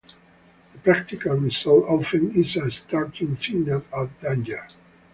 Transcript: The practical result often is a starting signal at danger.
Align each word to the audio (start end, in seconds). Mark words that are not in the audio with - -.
The 0.73 0.79
practical 0.79 1.35
result 1.35 1.85
often 1.87 2.31
is 2.33 2.55
a 2.57 2.71
starting 2.71 3.35
signal 3.35 3.83
at 3.95 4.19
danger. 4.19 4.67